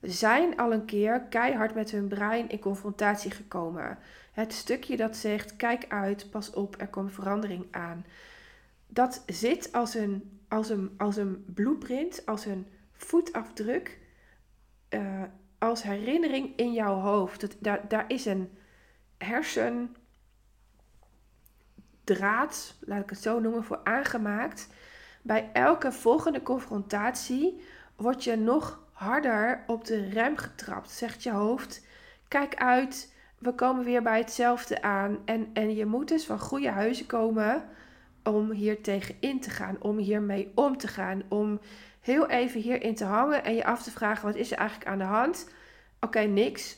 zijn 0.00 0.56
al 0.56 0.72
een 0.72 0.84
keer 0.84 1.20
keihard 1.20 1.74
met 1.74 1.90
hun 1.90 2.08
brein 2.08 2.48
in 2.48 2.58
confrontatie 2.58 3.30
gekomen. 3.30 3.98
Het 4.32 4.52
stukje 4.52 4.96
dat 4.96 5.16
zegt: 5.16 5.56
kijk 5.56 5.84
uit, 5.88 6.30
pas 6.30 6.50
op, 6.50 6.80
er 6.80 6.88
komt 6.88 7.12
verandering 7.12 7.66
aan. 7.70 8.04
Dat 8.86 9.22
zit 9.26 9.72
als 9.72 9.94
een, 9.94 10.40
als 10.48 10.68
een, 10.68 10.94
als 10.96 11.16
een 11.16 11.44
blueprint, 11.54 12.26
als 12.26 12.46
een 12.46 12.66
voetafdruk 12.92 13.98
uh, 14.90 15.22
als 15.58 15.82
herinnering 15.82 16.56
in 16.56 16.72
jouw 16.72 16.94
hoofd. 16.94 17.40
Dat, 17.40 17.56
daar, 17.58 17.88
daar 17.88 18.04
is 18.08 18.24
een 18.24 18.58
hersendraad, 19.18 19.94
laat 22.80 23.02
ik 23.02 23.10
het 23.10 23.22
zo 23.22 23.40
noemen, 23.40 23.64
voor 23.64 23.80
aangemaakt. 23.84 24.68
Bij 25.22 25.50
elke 25.52 25.92
volgende 25.92 26.42
confrontatie 26.42 27.60
word 27.96 28.24
je 28.24 28.36
nog 28.36 28.88
harder 29.00 29.64
op 29.66 29.84
de 29.84 30.08
rem 30.08 30.36
getrapt. 30.36 30.90
Zegt 30.90 31.22
je 31.22 31.30
hoofd: 31.30 31.86
kijk 32.28 32.54
uit, 32.54 33.14
we 33.38 33.54
komen 33.54 33.84
weer 33.84 34.02
bij 34.02 34.18
hetzelfde 34.18 34.82
aan. 34.82 35.18
En, 35.24 35.50
en 35.52 35.74
je 35.74 35.86
moet 35.86 36.08
dus 36.08 36.24
van 36.24 36.38
goede 36.38 36.70
huizen 36.70 37.06
komen 37.06 37.68
om 38.22 38.50
hier 38.50 38.82
tegen 38.82 39.16
in 39.20 39.40
te 39.40 39.50
gaan, 39.50 39.76
om 39.78 39.98
hiermee 39.98 40.52
om 40.54 40.76
te 40.76 40.88
gaan, 40.88 41.22
om 41.28 41.60
heel 42.00 42.28
even 42.28 42.60
hierin 42.60 42.94
te 42.94 43.04
hangen 43.04 43.44
en 43.44 43.54
je 43.54 43.64
af 43.64 43.82
te 43.82 43.90
vragen: 43.90 44.26
wat 44.26 44.36
is 44.36 44.52
er 44.52 44.58
eigenlijk 44.58 44.90
aan 44.90 44.98
de 44.98 45.04
hand? 45.04 45.48
Oké, 46.00 46.20
niks. 46.20 46.76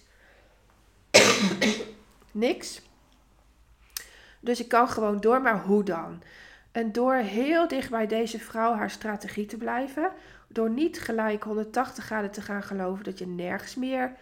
niks. 2.46 2.82
Dus 4.40 4.60
ik 4.60 4.68
kan 4.68 4.88
gewoon 4.88 5.20
door, 5.20 5.42
maar 5.42 5.60
hoe 5.60 5.82
dan? 5.82 6.22
En 6.72 6.92
door 6.92 7.14
heel 7.14 7.68
dicht 7.68 7.90
bij 7.90 8.06
deze 8.06 8.38
vrouw 8.38 8.74
haar 8.74 8.90
strategie 8.90 9.46
te 9.46 9.56
blijven, 9.56 10.10
door 10.52 10.70
niet 10.70 11.00
gelijk 11.00 11.42
180 11.42 12.04
graden 12.04 12.30
te 12.30 12.40
gaan 12.40 12.62
geloven 12.62 13.04
dat 13.04 13.18
je 13.18 13.26
nergens 13.26 13.74
meer 13.74 14.12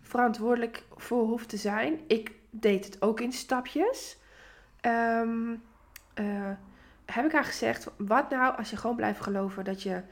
verantwoordelijk 0.00 0.84
voor 0.96 1.26
hoeft 1.26 1.48
te 1.48 1.56
zijn. 1.56 2.00
Ik 2.06 2.32
deed 2.50 2.84
het 2.84 3.02
ook 3.02 3.20
in 3.20 3.32
stapjes. 3.32 4.18
Um, 4.86 5.62
uh, 6.14 6.50
heb 7.04 7.24
ik 7.24 7.32
haar 7.32 7.44
gezegd, 7.44 7.90
wat 7.96 8.30
nou 8.30 8.56
als 8.56 8.70
je 8.70 8.76
gewoon 8.76 8.96
blijft 8.96 9.20
geloven 9.20 9.64
dat 9.64 9.82
je 9.82 10.02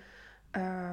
uh, 0.56 0.90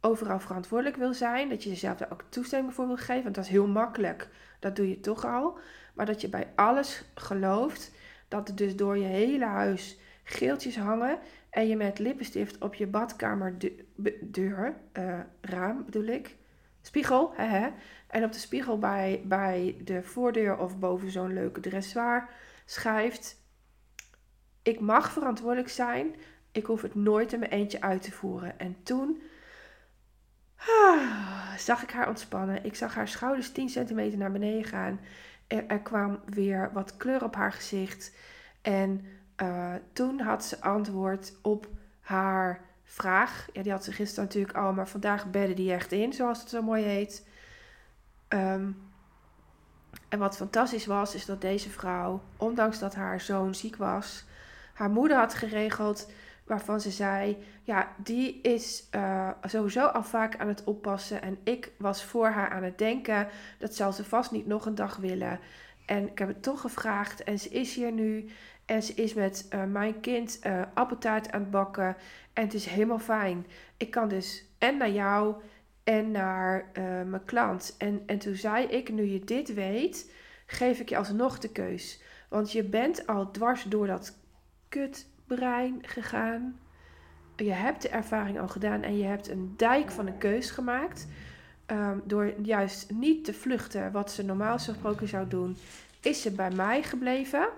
overal 0.00 0.40
verantwoordelijk 0.40 0.96
wil 0.96 1.14
zijn. 1.14 1.48
Dat 1.48 1.62
je 1.62 1.68
jezelf 1.68 1.96
daar 1.96 2.12
ook 2.12 2.24
toestemming 2.28 2.74
voor 2.74 2.86
wil 2.86 2.96
geven. 2.96 3.22
Want 3.22 3.34
dat 3.34 3.44
is 3.44 3.50
heel 3.50 3.66
makkelijk. 3.66 4.28
Dat 4.58 4.76
doe 4.76 4.88
je 4.88 5.00
toch 5.00 5.24
al. 5.24 5.58
Maar 5.94 6.06
dat 6.06 6.20
je 6.20 6.28
bij 6.28 6.48
alles 6.54 7.04
gelooft. 7.14 7.92
Dat 8.28 8.48
er 8.48 8.56
dus 8.56 8.76
door 8.76 8.98
je 8.98 9.04
hele 9.04 9.44
huis 9.44 9.98
geeltjes 10.24 10.78
hangen. 10.78 11.18
En 11.54 11.68
je 11.68 11.76
met 11.76 11.98
lippenstift 11.98 12.58
op 12.58 12.74
je 12.74 12.86
badkamerdeur, 12.86 14.76
uh, 14.92 15.20
raam 15.40 15.84
bedoel 15.84 16.04
ik, 16.04 16.36
spiegel, 16.80 17.32
hè, 17.34 17.68
en 18.08 18.24
op 18.24 18.32
de 18.32 18.38
spiegel 18.38 18.78
bij, 18.78 19.22
bij 19.24 19.76
de 19.84 20.02
voordeur 20.02 20.58
of 20.58 20.78
boven 20.78 21.10
zo'n 21.10 21.32
leuke 21.32 21.60
dressoir 21.60 22.28
schrijft: 22.64 23.36
Ik 24.62 24.80
mag 24.80 25.12
verantwoordelijk 25.12 25.68
zijn, 25.68 26.14
ik 26.52 26.66
hoef 26.66 26.82
het 26.82 26.94
nooit 26.94 27.32
in 27.32 27.38
mijn 27.38 27.50
eentje 27.50 27.80
uit 27.80 28.02
te 28.02 28.12
voeren. 28.12 28.58
En 28.58 28.76
toen 28.82 29.22
Ah, 30.56 31.56
zag 31.56 31.82
ik 31.82 31.90
haar 31.90 32.08
ontspannen. 32.08 32.64
Ik 32.64 32.74
zag 32.74 32.94
haar 32.94 33.08
schouders 33.08 33.52
10 33.52 33.68
centimeter 33.68 34.18
naar 34.18 34.32
beneden 34.32 34.64
gaan. 34.64 35.00
Er, 35.46 35.66
er 35.66 35.80
kwam 35.80 36.20
weer 36.26 36.70
wat 36.72 36.96
kleur 36.96 37.24
op 37.24 37.34
haar 37.34 37.52
gezicht. 37.52 38.16
En 38.62 39.04
uh, 39.42 39.74
toen 39.92 40.20
had 40.20 40.44
ze 40.44 40.60
antwoord 40.60 41.32
op 41.42 41.68
haar 42.00 42.60
vraag. 42.84 43.46
Ja, 43.52 43.62
die 43.62 43.72
had 43.72 43.84
ze 43.84 43.92
gisteren 43.92 44.24
natuurlijk 44.24 44.56
al, 44.56 44.72
maar 44.72 44.88
vandaag 44.88 45.30
bedde 45.30 45.54
die 45.54 45.72
echt 45.72 45.92
in, 45.92 46.12
zoals 46.12 46.40
het 46.40 46.48
zo 46.48 46.62
mooi 46.62 46.84
heet. 46.84 47.26
Um, 48.28 48.92
en 50.08 50.18
wat 50.18 50.36
fantastisch 50.36 50.86
was, 50.86 51.14
is 51.14 51.24
dat 51.24 51.40
deze 51.40 51.70
vrouw, 51.70 52.22
ondanks 52.36 52.78
dat 52.78 52.94
haar 52.94 53.20
zoon 53.20 53.54
ziek 53.54 53.76
was, 53.76 54.24
haar 54.74 54.90
moeder 54.90 55.16
had 55.16 55.34
geregeld 55.34 56.08
waarvan 56.44 56.80
ze 56.80 56.90
zei: 56.90 57.38
Ja, 57.62 57.88
die 57.96 58.40
is 58.40 58.88
uh, 58.94 59.28
sowieso 59.42 59.86
al 59.86 60.02
vaak 60.02 60.36
aan 60.36 60.48
het 60.48 60.64
oppassen. 60.64 61.22
En 61.22 61.38
ik 61.44 61.72
was 61.78 62.04
voor 62.04 62.28
haar 62.28 62.50
aan 62.50 62.62
het 62.62 62.78
denken: 62.78 63.28
dat 63.58 63.74
zal 63.74 63.92
ze 63.92 64.04
vast 64.04 64.30
niet 64.30 64.46
nog 64.46 64.66
een 64.66 64.74
dag 64.74 64.96
willen. 64.96 65.40
En 65.86 66.08
ik 66.08 66.18
heb 66.18 66.28
het 66.28 66.42
toch 66.42 66.60
gevraagd 66.60 67.22
en 67.22 67.38
ze 67.38 67.48
is 67.48 67.74
hier 67.74 67.92
nu. 67.92 68.28
En 68.64 68.82
ze 68.82 68.94
is 68.94 69.14
met 69.14 69.46
uh, 69.54 69.64
mijn 69.64 70.00
kind 70.00 70.40
uh, 70.46 70.62
appeltaart 70.74 71.32
aan 71.32 71.40
het 71.40 71.50
bakken. 71.50 71.96
En 72.32 72.44
het 72.44 72.54
is 72.54 72.66
helemaal 72.66 72.98
fijn. 72.98 73.46
Ik 73.76 73.90
kan 73.90 74.08
dus 74.08 74.44
en 74.58 74.76
naar 74.76 74.90
jou 74.90 75.34
en 75.84 76.10
naar 76.10 76.70
uh, 76.78 76.84
mijn 76.84 77.24
klant. 77.24 77.74
En, 77.78 78.02
en 78.06 78.18
toen 78.18 78.34
zei 78.34 78.66
ik, 78.66 78.92
nu 78.92 79.02
je 79.02 79.24
dit 79.24 79.54
weet, 79.54 80.12
geef 80.46 80.80
ik 80.80 80.88
je 80.88 80.96
alsnog 80.96 81.38
de 81.38 81.52
keus. 81.52 82.02
Want 82.28 82.52
je 82.52 82.64
bent 82.64 83.06
al 83.06 83.30
dwars 83.30 83.62
door 83.62 83.86
dat 83.86 84.18
kutbrein 84.68 85.78
gegaan. 85.82 86.58
Je 87.36 87.52
hebt 87.52 87.82
de 87.82 87.88
ervaring 87.88 88.40
al 88.40 88.48
gedaan 88.48 88.82
en 88.82 88.98
je 88.98 89.04
hebt 89.04 89.28
een 89.28 89.54
dijk 89.56 89.90
van 89.90 90.06
een 90.06 90.18
keus 90.18 90.50
gemaakt. 90.50 91.06
Um, 91.66 92.02
door 92.04 92.34
juist 92.42 92.90
niet 92.90 93.24
te 93.24 93.34
vluchten, 93.34 93.92
wat 93.92 94.10
ze 94.10 94.24
normaal 94.24 94.58
gesproken 94.58 95.08
zou 95.08 95.28
doen, 95.28 95.56
is 96.00 96.22
ze 96.22 96.30
bij 96.30 96.50
mij 96.50 96.82
gebleven. 96.82 97.48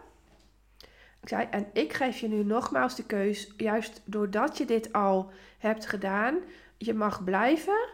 Ik 1.23 1.29
zei, 1.29 1.47
en 1.51 1.67
ik 1.73 1.93
geef 1.93 2.19
je 2.19 2.29
nu 2.29 2.45
nogmaals 2.45 2.97
de 2.97 3.05
keus, 3.05 3.53
juist 3.57 4.03
doordat 4.05 4.59
je 4.59 4.65
dit 4.65 4.93
al 4.93 5.31
hebt 5.59 5.87
gedaan, 5.87 6.39
je 6.77 6.95
mag 6.95 7.25
blijven 7.25 7.89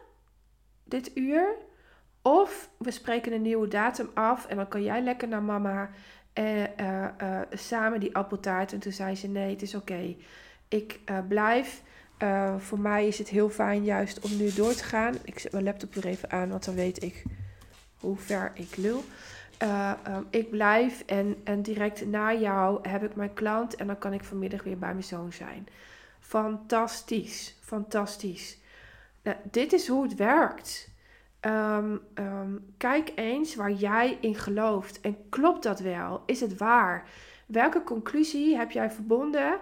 dit 0.84 1.16
uur. 1.16 1.56
Of 2.22 2.70
we 2.78 2.90
spreken 2.90 3.32
een 3.32 3.42
nieuwe 3.42 3.68
datum 3.68 4.10
af 4.14 4.46
en 4.46 4.56
dan 4.56 4.68
kan 4.68 4.82
jij 4.82 5.02
lekker 5.02 5.28
naar 5.28 5.42
mama 5.42 5.90
en 6.32 6.70
uh, 6.80 7.04
uh, 7.22 7.40
samen 7.50 8.00
die 8.00 8.16
appeltaart. 8.16 8.72
En 8.72 8.78
toen 8.78 8.92
zei 8.92 9.16
ze: 9.16 9.28
Nee, 9.28 9.50
het 9.50 9.62
is 9.62 9.74
oké. 9.74 10.16
Ik 10.68 11.00
blijf. 11.28 11.82
Voor 12.58 12.80
mij 12.80 13.06
is 13.06 13.18
het 13.18 13.28
heel 13.28 13.48
fijn 13.48 13.84
juist 13.84 14.20
om 14.20 14.36
nu 14.36 14.52
door 14.52 14.74
te 14.74 14.84
gaan. 14.84 15.14
Ik 15.24 15.38
zet 15.38 15.52
mijn 15.52 15.64
laptop 15.64 15.94
weer 15.94 16.06
even 16.06 16.30
aan, 16.30 16.48
want 16.48 16.64
dan 16.64 16.74
weet 16.74 17.02
ik 17.02 17.24
hoe 17.98 18.16
ver 18.16 18.52
ik 18.54 18.76
lul. 18.76 19.04
Um, 20.08 20.26
ik 20.30 20.50
blijf 20.50 21.02
en, 21.06 21.36
en 21.44 21.62
direct 21.62 22.06
na 22.06 22.34
jou 22.34 22.88
heb 22.88 23.02
ik 23.02 23.14
mijn 23.14 23.34
klant 23.34 23.74
en 23.74 23.86
dan 23.86 23.98
kan 23.98 24.12
ik 24.12 24.24
vanmiddag 24.24 24.62
weer 24.62 24.78
bij 24.78 24.92
mijn 24.92 25.04
zoon 25.04 25.32
zijn. 25.32 25.66
Fantastisch, 26.20 27.56
fantastisch. 27.60 28.58
Nou, 29.22 29.36
dit 29.50 29.72
is 29.72 29.88
hoe 29.88 30.02
het 30.02 30.14
werkt. 30.14 30.90
Um, 31.40 32.00
um, 32.14 32.74
kijk 32.76 33.12
eens 33.14 33.54
waar 33.54 33.72
jij 33.72 34.18
in 34.20 34.34
gelooft. 34.34 35.00
En 35.00 35.16
klopt 35.28 35.62
dat 35.62 35.80
wel? 35.80 36.22
Is 36.26 36.40
het 36.40 36.56
waar? 36.56 37.08
Welke 37.46 37.82
conclusie 37.82 38.56
heb 38.56 38.70
jij 38.70 38.90
verbonden? 38.90 39.60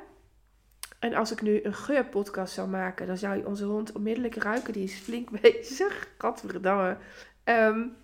En 1.00 1.14
als 1.14 1.33
ik 1.33 1.42
nu 1.42 1.61
een 1.62 1.75
geurpodcast 1.75 2.54
zou 2.54 2.69
maken, 2.69 3.07
dan 3.07 3.16
zou 3.16 3.37
je 3.37 3.47
onze 3.47 3.64
hond 3.64 3.92
onmiddellijk 3.92 4.35
ruiken. 4.35 4.73
Die 4.73 4.85
is 4.85 4.95
flink 4.95 5.30
bezig. 5.40 6.09
Gadverdamme. 6.19 6.97
Um, 7.45 7.97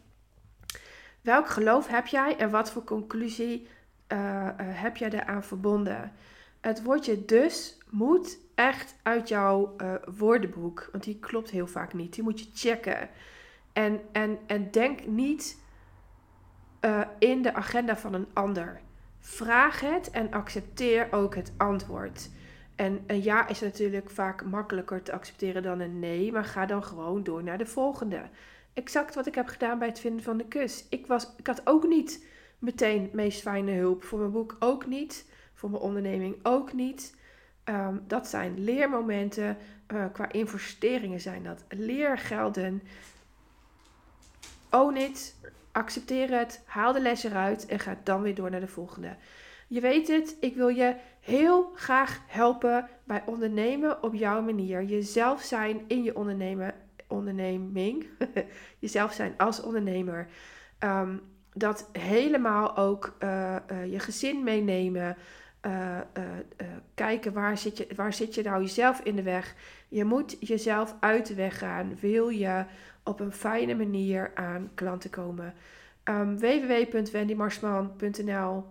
welk 1.20 1.48
geloof 1.48 1.86
heb 1.86 2.06
jij 2.06 2.36
en 2.36 2.50
wat 2.50 2.70
voor 2.70 2.84
conclusie 2.84 3.68
uh, 4.12 4.18
uh, 4.18 4.50
heb 4.56 4.96
jij 4.96 5.10
eraan 5.10 5.44
verbonden? 5.44 6.12
Het 6.60 6.82
woordje 6.82 7.24
dus 7.24 7.78
moet 7.90 8.38
echt 8.54 8.94
uit 9.02 9.28
jouw 9.28 9.74
uh, 9.76 9.94
woordenboek. 10.18 10.88
Want 10.92 11.04
die 11.04 11.18
klopt 11.18 11.50
heel 11.50 11.66
vaak 11.66 11.92
niet. 11.92 12.14
Die 12.14 12.22
moet 12.22 12.40
je 12.40 12.50
checken. 12.54 13.08
En, 13.72 14.00
en, 14.12 14.38
en 14.46 14.70
denk 14.70 15.06
niet 15.06 15.58
in 17.18 17.42
de 17.42 17.54
agenda 17.54 17.96
van 17.96 18.14
een 18.14 18.28
ander. 18.32 18.80
Vraag 19.18 19.80
het 19.80 20.10
en 20.10 20.30
accepteer 20.30 21.08
ook 21.10 21.34
het 21.34 21.52
antwoord. 21.56 22.30
En 22.76 23.04
een 23.06 23.22
ja 23.22 23.48
is 23.48 23.60
natuurlijk 23.60 24.10
vaak 24.10 24.44
makkelijker 24.44 25.02
te 25.02 25.12
accepteren 25.12 25.62
dan 25.62 25.80
een 25.80 25.98
nee, 25.98 26.32
maar 26.32 26.44
ga 26.44 26.66
dan 26.66 26.84
gewoon 26.84 27.22
door 27.22 27.42
naar 27.42 27.58
de 27.58 27.66
volgende. 27.66 28.22
Exact 28.72 29.14
wat 29.14 29.26
ik 29.26 29.34
heb 29.34 29.46
gedaan 29.46 29.78
bij 29.78 29.88
het 29.88 30.00
vinden 30.00 30.22
van 30.22 30.36
de 30.36 30.44
kus. 30.44 30.86
Ik, 30.88 31.06
was, 31.06 31.32
ik 31.36 31.46
had 31.46 31.60
ook 31.64 31.88
niet 31.88 32.26
meteen 32.58 33.10
meest 33.12 33.40
fijne 33.40 33.72
hulp. 33.72 34.04
Voor 34.04 34.18
mijn 34.18 34.30
boek 34.30 34.56
ook 34.58 34.86
niet. 34.86 35.26
Voor 35.54 35.70
mijn 35.70 35.82
onderneming 35.82 36.36
ook 36.42 36.72
niet. 36.72 37.14
Um, 37.64 38.04
dat 38.06 38.26
zijn 38.26 38.64
leermomenten. 38.64 39.56
Uh, 39.94 40.04
qua 40.12 40.32
investeringen 40.32 41.20
zijn 41.20 41.42
dat 41.42 41.64
leergelden. 41.68 42.82
Own 44.70 44.96
it. 44.96 45.34
Accepteer 45.72 46.38
het. 46.38 46.62
Haal 46.64 46.92
de 46.92 47.00
les 47.00 47.24
eruit. 47.24 47.66
En 47.66 47.78
ga 47.78 47.98
dan 48.02 48.22
weer 48.22 48.34
door 48.34 48.50
naar 48.50 48.60
de 48.60 48.68
volgende. 48.68 49.16
Je 49.68 49.80
weet 49.80 50.08
het, 50.08 50.36
ik 50.40 50.54
wil 50.54 50.68
je 50.68 50.94
heel 51.26 51.72
graag 51.74 52.20
helpen 52.26 52.88
bij 53.04 53.22
ondernemen 53.26 54.02
op 54.02 54.14
jouw 54.14 54.42
manier. 54.42 54.82
Jezelf 54.82 55.42
zijn 55.42 55.84
in 55.86 56.02
je 56.02 56.16
ondernemen, 56.16 56.74
onderneming. 57.06 58.06
Jezelf 58.78 59.12
zijn 59.12 59.34
als 59.36 59.62
ondernemer. 59.62 60.28
Um, 60.80 61.20
dat 61.52 61.88
helemaal 61.92 62.76
ook 62.76 63.16
uh, 63.22 63.56
uh, 63.72 63.92
je 63.92 63.98
gezin 63.98 64.44
meenemen. 64.44 65.16
Uh, 65.66 65.98
kijken 66.94 67.32
waar 67.32 67.58
zit, 67.58 67.76
je, 67.76 67.88
waar 67.96 68.12
zit 68.12 68.34
je 68.34 68.42
nou 68.42 68.62
jezelf 68.62 69.00
in 69.00 69.16
de 69.16 69.22
weg. 69.22 69.54
Je 69.88 70.04
moet 70.04 70.36
jezelf 70.40 70.96
uit 71.00 71.26
de 71.26 71.34
weg 71.34 71.58
gaan. 71.58 71.98
Wil 72.00 72.28
je 72.28 72.64
op 73.04 73.20
een 73.20 73.32
fijne 73.32 73.74
manier 73.74 74.30
aan 74.34 74.70
klanten 74.74 75.10
komen. 75.10 75.54
Um, 76.04 76.38
www.wendymarsman.nl 76.38 78.64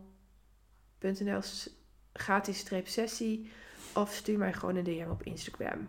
gratis 2.17 2.65
sessie 2.83 3.51
of 3.93 4.13
stuur 4.13 4.37
mij 4.37 4.53
gewoon 4.53 4.75
een 4.75 4.83
DM 4.83 5.09
op 5.09 5.23
Instagram. 5.23 5.87